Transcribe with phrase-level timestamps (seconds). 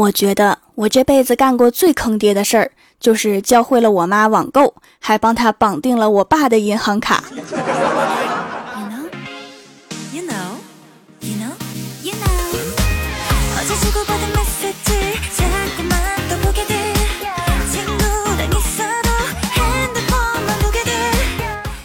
[0.00, 7.22] 我觉得我这辈子干过最坑爹的事儿，就是教会了我妈网购，还帮她绑定了我爸的银行卡。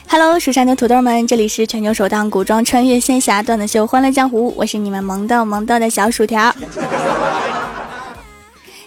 [0.07, 6.55] Hello，蜀山的土豆们，这里是全球首档古装穿越仙侠段子秀《欢乐江湖》，我是你们萌豆萌豆的小薯条。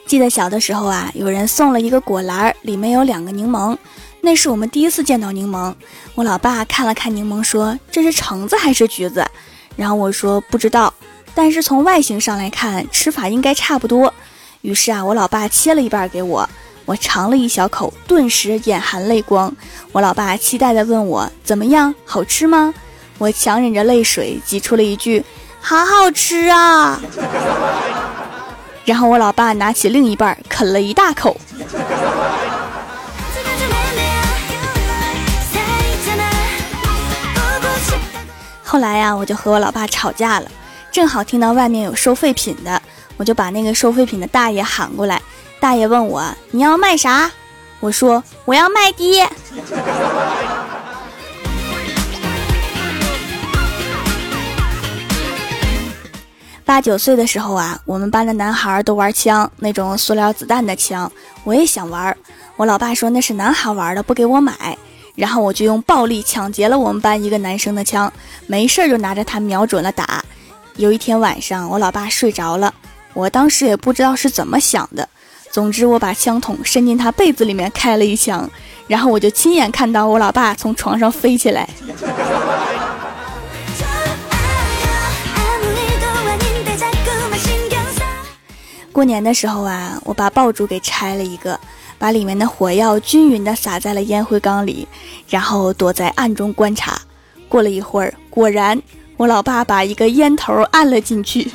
[0.08, 3.76] 记得小的时候啊，有人送了一个果篮，里面有两个柠檬，
[4.22, 5.74] 那是我们第一次见到柠檬。
[6.14, 9.22] 我老爸看了看柠檬，说：“这是橙子还是橘子？”
[9.76, 10.94] 然后我说：“不知道，
[11.34, 14.14] 但是从外形上来看，吃法应该差不多。”
[14.62, 16.48] 于是啊，我老爸切了一半给我。
[16.86, 19.54] 我尝了一小口，顿时眼含泪光。
[19.92, 22.72] 我老爸期待地问我：“怎么样，好吃吗？”
[23.18, 25.22] 我强忍着泪水，挤出了一句
[25.60, 26.98] ：“好好吃啊！”
[28.88, 31.38] 然后我老爸拿起另一半啃了一大口。
[38.64, 40.50] 后来呀，我就和我老爸吵架了，
[40.90, 42.80] 正好听到外面有收废品的，
[43.18, 45.20] 我就把那个收废品的大爷喊过来。
[45.60, 47.30] 大爷问我：“你要卖啥？”
[47.80, 49.28] 我说：“我要卖爹。”
[56.68, 61.10] 八九岁的时候啊，我们班的男孩都玩枪，那种塑料子弹的枪，
[61.44, 62.14] 我也想玩。
[62.56, 64.76] 我老爸说那是男孩玩的，不给我买。
[65.14, 68.12] 然后我就用暴力抢劫了我们班一个男生的枪，
[68.46, 70.22] 没事就拿着它瞄准了打。
[70.76, 72.74] 有一天晚上，我老爸睡着了，
[73.14, 75.08] 我当时也不知道是怎么想的。
[75.50, 78.48] 总之，我把枪筒伸进他被子里面开了一枪，
[78.86, 81.66] 然后我就亲眼看到我老爸从床上飞起来。
[88.98, 91.56] 过年的时候啊，我把爆竹给拆了一个，
[91.98, 94.88] 把里面的火药均匀的撒在了烟灰缸里，
[95.28, 97.00] 然后躲在暗中观察。
[97.48, 98.82] 过了一会儿，果然，
[99.16, 101.48] 我老爸把一个烟头按了进去。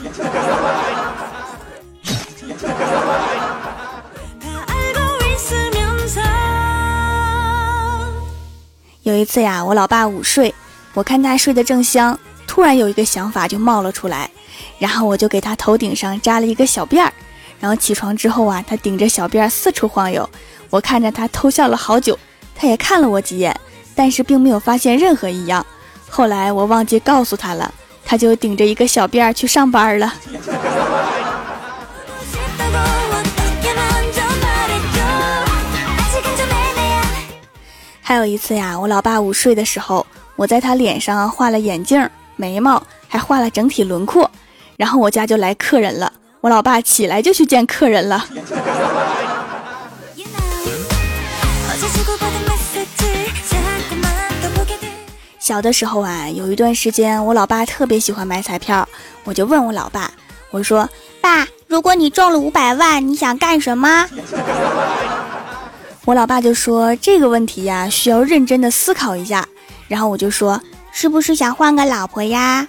[9.01, 10.56] 有一次呀，我老爸午睡，
[10.94, 12.17] 我看他睡得正香，
[12.47, 14.31] 突然有一个想法就冒了出来，
[14.79, 17.12] 然后我就给他头顶上扎了一个小辫儿，
[17.59, 20.30] 然后起床之后啊，他顶着小辫儿四处晃悠，
[20.69, 22.18] 我看着他偷笑了好久，
[22.56, 23.56] 他也看了我几眼，
[23.96, 25.66] 但是并没有发现任何异样。
[26.09, 27.74] 后来我忘记告诉他了，
[28.06, 30.14] 他就顶着一个小辫儿去上班了。
[38.02, 44.30] 还有一次呀，我老爸午睡的时候，我在他脸上画了眼镜、眉毛，还画了整体轮廓。
[44.75, 46.12] 然后我家就来客人了，
[46.43, 48.27] 我老爸起来就去见客人了。
[55.39, 58.85] 小的时候啊，有一段时间我老爸特别喜欢买彩票，
[59.23, 60.11] 我就问我老爸，
[60.51, 60.89] 我说
[61.23, 64.05] ：“爸，如果你中了五百万，你想干什么？”
[66.03, 69.47] 我老爸就说这个问题呀，需要认真的思考一下。
[69.87, 70.61] 然后我就说，
[70.91, 72.67] 是不是想换个老婆呀？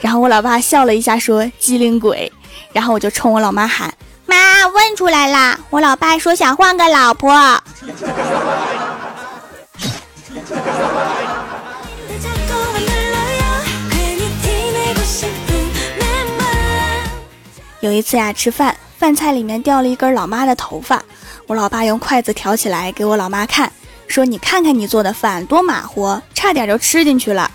[0.00, 2.30] 然后我老爸笑了一下，说机灵鬼。
[2.72, 3.92] 然后我就冲我老妈喊
[4.26, 5.58] ：“妈，问出来啦！
[5.70, 7.32] 我老爸说想换个老婆。”
[17.80, 21.02] 有一次呀，吃饭，饭菜里面掉了一根老妈的头发。
[21.46, 23.72] 我老爸用筷子挑起来给我老妈看，
[24.08, 27.50] 说：“你看看你做的饭多马虎，差点就吃进去了。”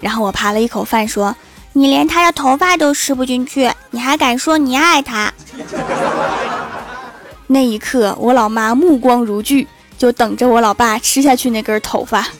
[0.00, 1.34] 然后我扒了一口饭，说
[1.72, 5.32] ：“你连他的头发都吃不进去，你还敢说你爱他？”
[7.46, 12.26] 那一刻，我老妈目光如炬，就等着我老爸吃下去那根头发。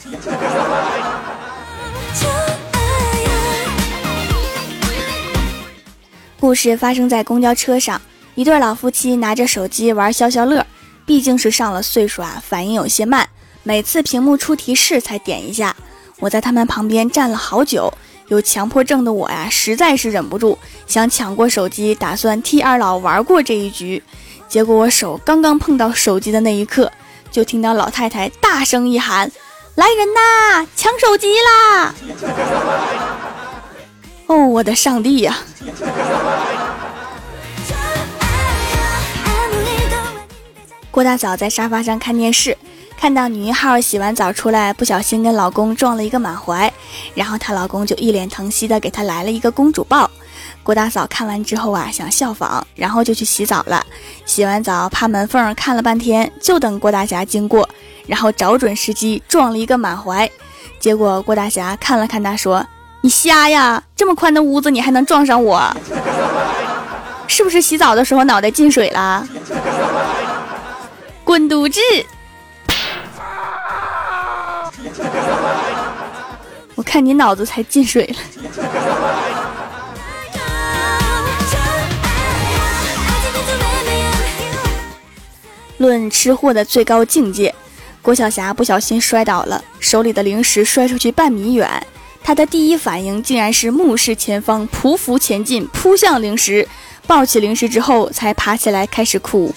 [6.41, 8.01] 故事发生在公交车上，
[8.35, 10.67] 一对老夫妻拿着手机玩消消乐。
[11.07, 13.27] 毕竟是上了岁数啊，反应有些慢，
[13.63, 15.75] 每次屏幕出提示才点一下。
[16.21, 17.91] 我在他们旁边站了好久，
[18.29, 24.03] 有强迫症的我呀，实在是忍不住想抢过手机，打算替二老玩过这一局。
[24.49, 26.91] 结果我手刚刚碰到手机的那一刻，
[27.31, 29.31] 就听到老太太大声一喊
[29.77, 31.95] ：“来人呐，抢手机啦！”
[34.27, 35.39] 哦，我的上帝呀！
[40.91, 42.57] 郭大嫂在沙发上看电视，
[42.99, 46.68] 看到女一号洗完澡出来，不小心跟老公撞了一个满怀，
[47.19, 50.09] 然后她老公就一脸疼惜的给她来了一个公主抱。
[50.63, 53.85] 郭大嫂看完之后啊，想效仿，然后就去洗澡了。
[54.25, 57.69] 洗完澡，趴门缝看了半天，就等郭大侠经过，
[58.07, 60.31] 然后找准时机撞了一个满怀。
[60.79, 62.65] 结果郭大侠看了看他，说
[63.03, 63.83] ：“你瞎呀？
[63.97, 65.77] 这么宽的屋子，你还能撞上我？
[67.27, 69.27] 是不是洗澡的时候脑袋进水了？”
[71.25, 71.81] 滚犊子！
[76.79, 78.17] 我看你脑子才进水了。
[85.79, 87.53] 论吃货的最高境界，
[88.01, 91.69] 郭晓霞不小心摔倒了，手里的零食摔出去半米远。
[92.23, 96.69] 她的第一反应竟然是目视前方，匍匐前进，扑向零食，
[97.09, 99.53] 抱起零食之后才爬起来开始哭。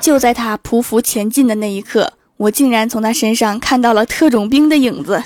[0.00, 5.22] 就在她匍匐前进的那一刻，我竟然从他身上看到了特种兵的影子。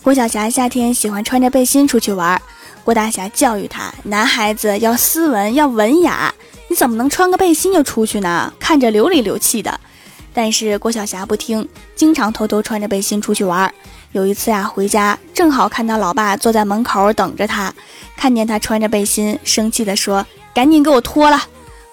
[0.00, 2.40] 郭晓霞夏天喜欢穿着背心出去玩，
[2.84, 6.32] 郭大侠教育她：男孩子要斯文，要文雅，
[6.68, 8.52] 你怎么能穿个背心就出去呢？
[8.60, 9.80] 看着流里流气的。
[10.32, 13.74] 但是郭晓霞不听，经常偷偷穿着背心出去玩。
[14.12, 17.74] 有一次呀，回家正好看到老爸坐在门口等着他，
[18.18, 21.40] 看见他穿着背心，生气地说：“赶紧给我脱了！”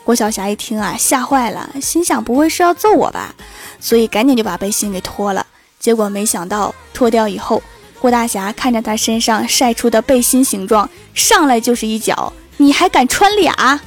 [0.03, 3.35] 郭晓霞一听啊，吓坏了，心想不会是要揍我吧？
[3.79, 5.45] 所以赶紧就把背心给脱了。
[5.79, 7.61] 结果没想到脱掉以后。
[7.99, 13.79] 郭大侠看着他身上晒出的背心形状，上来就是一脚，你还敢穿俩？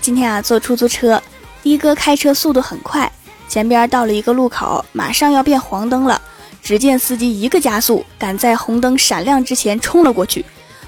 [0.00, 1.20] 今天啊，坐出租车，
[1.62, 3.10] 一哥开车速度很快，
[3.48, 6.20] 前边到了一个路口，马上要变黄灯了，
[6.62, 10.44] 只见司机一个加速，赶在红灯闪亮之前冲了过去，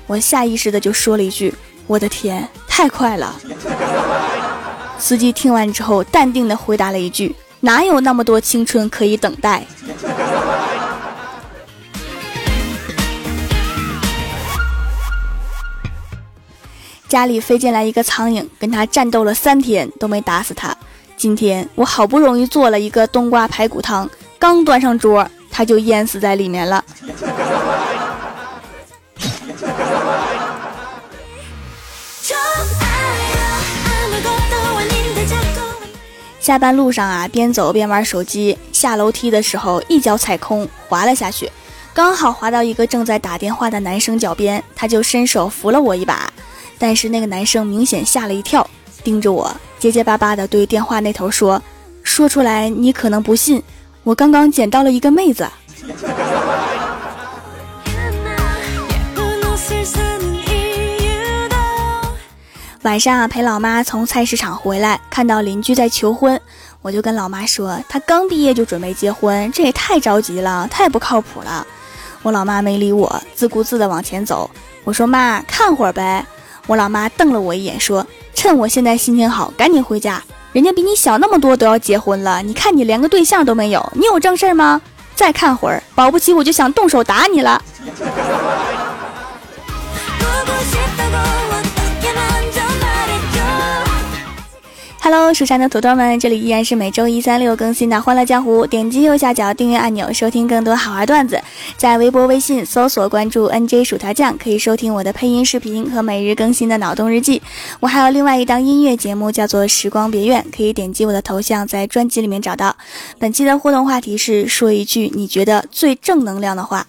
[0.07, 1.55] 我下意识的就说了一句。
[1.87, 3.35] 我的天，太快了！
[4.99, 9.67] 司机听完之后，淡定的回答了一句：“哪有那么多青春可以等待？”
[17.13, 20.75] 家里飞进来一个苍蝇，跟他战斗了三天都没打死他。
[21.15, 26.83] 今天我好不容易做了一个冬瓜排骨汤，刚端上桌，他就淹死在里面了。
[36.41, 38.57] 下班路上啊，边走边玩手机。
[38.73, 41.53] 下楼梯的时候，一脚踩空，滑了下去，
[41.93, 46.33] 刚好滑到一个正在打电话的男生脚边，他就伸手扶了我一把。
[46.83, 48.69] 但是那个男生明显吓了一跳，
[49.05, 49.49] 盯着我，
[49.79, 51.63] 结结巴巴的对电话那头说
[52.03, 53.63] ：“说出来你可能不信，
[54.03, 55.49] 我刚刚捡到了一个妹子。
[62.83, 66.41] ”晚上啊，陪老妈从菜市场回来，看到邻居在求婚，
[66.81, 71.65] 我就跟老妈说，他刚毕业就准备结婚，这也太着急了，太不靠谱了。
[72.23, 74.51] 我老妈没理我，自顾自的往前走。
[74.83, 76.27] 我说妈，看会儿呗。
[76.67, 80.23] 我老妈瞪了我一眼，说，趁我现在心情好，赶紧回家，
[80.53, 84.81] 人家比你小那么多都要结婚了，你看你连个对象都没有，你有正事吗？
[85.15, 87.63] 再看会儿，保不齐我就想动手打你了。
[95.15, 98.65] Hello，蜀山的土豆们，这里依然是每周一、三、六更新的《欢乐江湖》。
[98.67, 101.39] 点击右下角订阅按钮，收听更多好玩段子。
[101.77, 107.43] 在微博、微信搜索关注 “nj 薯条酱”，可以收听我的配音视频和每日更新的脑洞日记。
[107.81, 112.75] 我还有另外一档音乐节目，叫做《时光别院》，可以点击我的头像，在专辑里面找到。
[113.19, 116.87] 本期的互动话题是：说一句你觉得最正能量的话。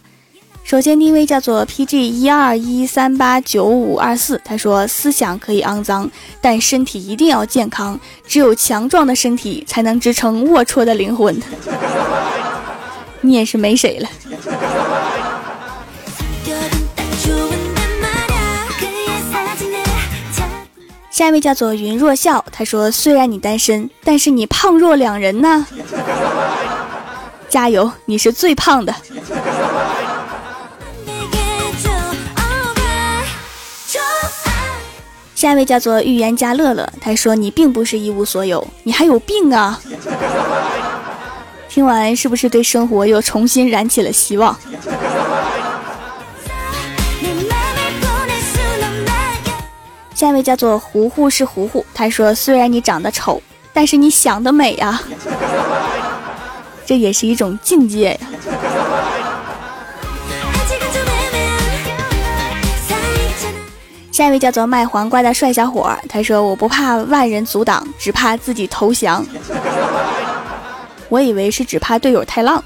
[0.63, 6.09] 首先，第一位叫做 PG 一二一三八九五二四，他说：“思想可以肮脏，
[6.41, 7.99] 但身体一定要健康。
[8.25, 11.39] 只有强壮的身体，才能支撑龌龊的灵魂。
[13.21, 14.09] ”你也是没谁了。
[21.11, 25.67] 下一位叫做云若笑，他说：“虽然你单身，但是你胖若两人呢。
[27.47, 28.95] 加油，你是最胖的。”
[35.43, 39.77] 下一位叫做预言家乐乐，他说：“你并不是一无所有，你还有病啊！”
[41.67, 44.57] 听完是不是对生活又重新燃起了希望？
[50.15, 53.41] 下一位叫做糊糊是糊糊，他说：“虽然你长得丑，
[53.73, 55.03] 但是你想得美啊，
[56.85, 58.27] 这也是一种境界呀。”
[64.13, 69.25] 下一位叫做卖黄瓜的帅小伙，他说：“我不怕万人阻挡，只怕自己投降。”
[71.09, 72.63] 我以为是只怕队友太浪。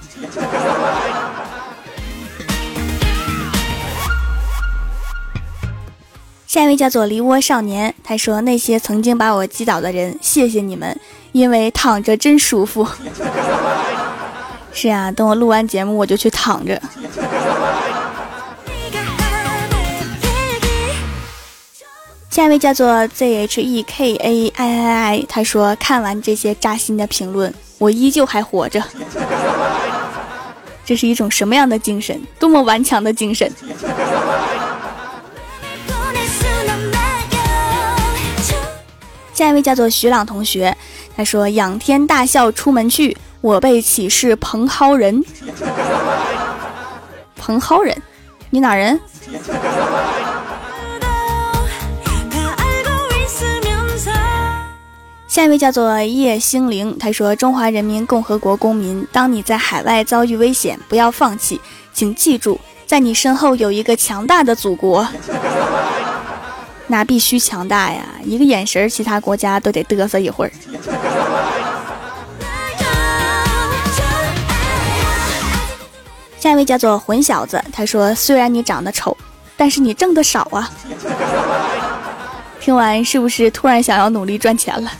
[6.45, 10.99] 下一位叫做梨窝少年，他说：“那些曾经把我击倒的人，谢谢你们，
[11.31, 12.85] 因为躺着真舒服。”
[14.73, 16.81] 是啊，等我录完节目，我就去躺着。
[22.37, 28.79] 下一位叫做 Z H E K A I I I，他说看完这些扎心的评论，我依旧还活着。
[30.85, 32.21] 这是一种什么样的精神？
[32.37, 33.51] 多么顽强的精神！
[39.33, 40.77] 下一位叫做徐朗同学，
[41.15, 45.25] 他说仰天大笑出门去，我被启示蓬蒿人。
[47.35, 47.99] 蓬蒿人，
[48.51, 49.01] 你哪人？
[55.37, 61.61] 下一位叫做叶星灵，他说：“中华人民共和国公民，当你在海外遭遇危险，不要放弃，
[61.93, 65.07] 请记住，在你身后有一个强大的祖国。
[66.89, 68.03] 那必须强大呀！
[68.23, 70.51] 一个眼神，其他国家都得嘚瑟一会儿。”
[76.39, 79.15] 下一位叫做混小子，他说：“虽然你长得丑，
[79.55, 80.67] 但是你挣的少啊。”
[82.59, 84.91] 听完是不是突然想要努力赚钱了？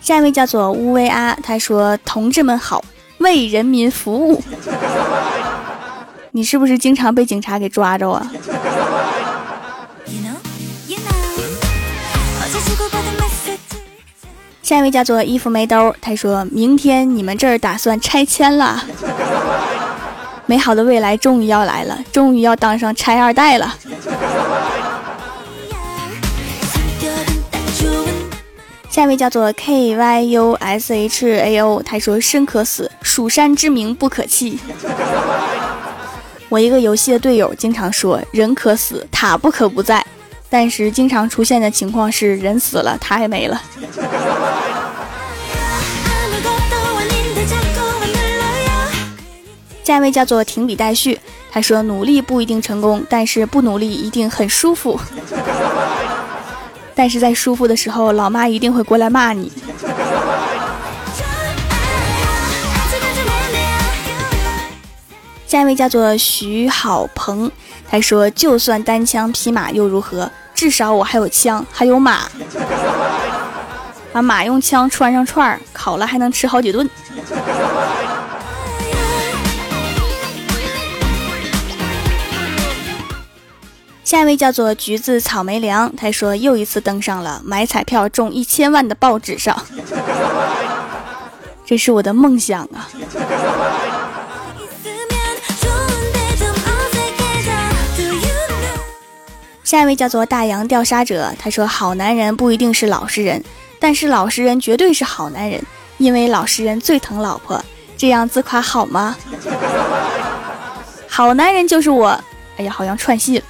[0.00, 2.84] 下一位叫做乌威阿，他说：“同志们好，
[3.18, 4.42] 为人民服务。”
[6.32, 8.30] 你是不是经常被警察给抓着啊？
[14.62, 18.82] 下一位叫做衣服没兜，他说明天你们这儿打算拆迁了。
[20.52, 23.74] 美好的未来终于要来了，终于要当上拆二代了。
[28.90, 34.58] 下一位叫做 K Y U S H A O，他说：“生可死，蜀山之名不可弃。”
[36.50, 40.04] 我一个游戏的队友经常说：“人可死，塔不可不在。”
[40.50, 43.58] 但是经常出现的情况是，人死了，塔也没了。
[49.84, 51.18] 下一位叫做停笔待续，
[51.50, 54.98] 他说：“努力不一定成功，但是不努力一定很舒服。
[56.94, 59.50] 但是在舒服的时候，老妈一定会过来骂你。”
[65.46, 67.50] 下一位叫做徐好鹏，
[67.90, 70.30] 他说：“就算单枪匹马又如何？
[70.54, 72.20] 至少我还有枪，还有马。
[74.12, 76.88] 把马用枪穿上串儿，烤了还能吃好几顿。”
[84.04, 89.56] 下一位叫做橘子草莓凉，他说又一次登上了买彩票中一千万的报纸上，
[91.64, 92.88] 这是我的梦想啊！
[99.64, 103.42] 下一位叫做大洋调沙者，他说好男人不一定是老实人，
[103.78, 105.64] 但是老实人绝对是好男人，
[105.96, 107.64] 因为老实人最疼老婆。
[107.96, 109.16] 这样自夸好吗？
[111.08, 112.22] 好男人就是我。
[112.58, 113.44] 哎呀，好像串戏了。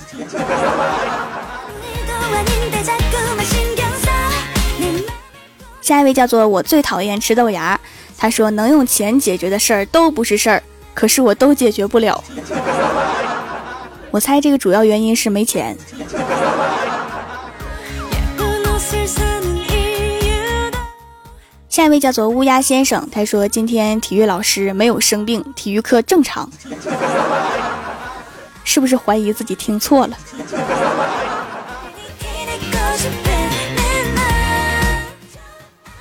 [5.80, 7.78] 下一位叫做我最讨厌吃豆芽，
[8.16, 10.62] 他说能用钱解决的事儿都不是事儿，
[10.94, 12.22] 可是我都解决不了。
[14.10, 15.76] 我猜这个主要原因是没钱。
[21.68, 26.48] 下一位叫做乌鸦先生，他说今天体育老师没有生病，体育课正常。
[28.72, 30.16] 是不是怀疑自己听错了？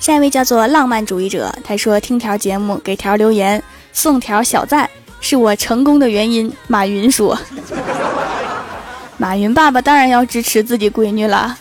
[0.00, 3.62] 下一位叫做浪漫主义者，他说听条节目给条留言
[3.92, 4.88] 送条小赞，
[5.20, 6.50] 是我成功的原因。
[6.66, 7.38] 马云说
[9.20, 11.58] ：“马云爸爸当然要支持自己闺女了。”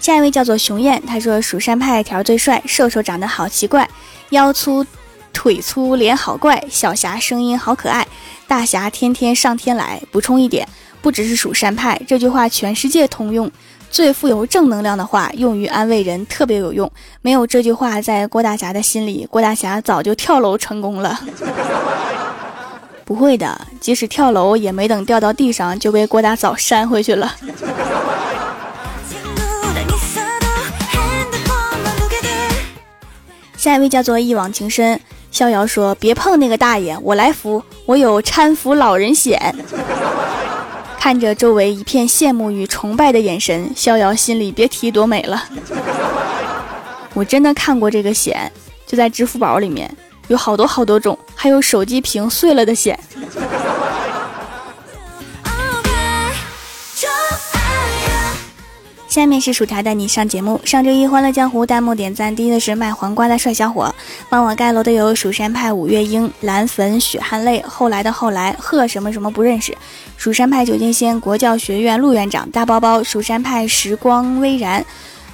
[0.00, 3.86] 下一位叫做熊燕，他说蜀山派条最帅，瘦瘦长得好奇怪，
[4.30, 4.86] 腰粗。
[5.36, 8.06] 腿粗脸好怪，小霞声音好可爱，
[8.48, 10.00] 大侠天天上天来。
[10.10, 10.66] 补充一点，
[11.02, 13.52] 不只是蜀山派，这句话全世界通用。
[13.90, 16.90] 最富有正能量的话，用于安慰人特别有用。
[17.20, 21.20] 没有这句话，在郭大侠的心里，郭大侠早就跳楼成功了。
[23.04, 27.34] 不会的，即使跳楼，也没等掉到地上，就被郭大嫂扇回去了。
[33.58, 35.00] 下一位叫做一往情深，
[35.36, 39.54] 逍遥说：“别碰那个大爷，我来扶，我有搀扶老人险。”
[40.98, 45.44] 看着周围一片羡慕与崇拜的眼神，逍遥心里别提多美了。
[47.12, 48.50] 我真的看过这个险，
[48.86, 49.94] 就在支付宝里面，
[50.28, 52.98] 有好多好多种，还有手机屏碎了的险。
[59.16, 60.60] 下面是薯条带你上节目。
[60.62, 63.94] 上周一欢乐江湖弹幕点赞第一的是卖黄瓜的帅小伙，
[64.28, 69.74] 帮我盖楼的有蜀山派五月英、蓝粉血汗泪、后来的后来、贺什么什么不认识、
[70.18, 74.84] 蜀山派九剑仙、国教学院陆院长、大包包、蜀山派时光微然、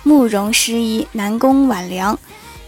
[0.04, 2.16] 慕容诗衣、南宫晚凉、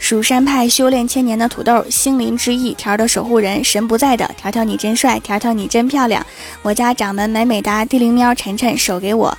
[0.01, 6.27] 蜀山派修炼千年的土豆、心灵之翼、条的守护人、神不在的条条你真帅，条条你真漂亮，
[6.63, 9.39] 我家掌门美美哒、地灵喵、晨晨手给我。